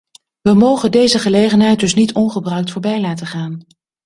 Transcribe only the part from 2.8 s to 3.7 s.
laten gaan.